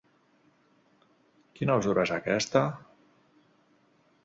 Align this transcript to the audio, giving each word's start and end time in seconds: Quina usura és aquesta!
Quina 1.59 1.77
usura 1.83 2.07
és 2.07 2.15
aquesta! 2.17 2.65